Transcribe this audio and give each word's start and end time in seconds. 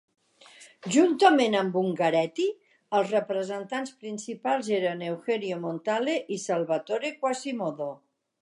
Juntament 0.93 1.57
amb 1.59 1.77
Ungaretti, 1.81 2.47
els 3.01 3.13
representants 3.17 3.93
principals 4.05 4.73
eren 4.81 5.05
Eugenio 5.13 5.63
Montale 5.69 6.19
i 6.39 6.43
Salvatore 6.49 7.17
Quasimodo. 7.23 7.93